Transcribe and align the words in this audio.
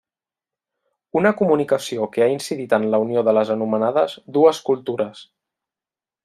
Una 1.19 1.31
comunicació 1.41 2.07
que 2.15 2.23
ha 2.25 2.29
incidit 2.37 2.73
en 2.79 2.87
la 2.95 3.01
unió 3.05 3.25
de 3.29 3.35
les 3.39 3.53
anomenades 3.57 4.17
'dues 4.39 4.63
cultures'. 4.71 5.23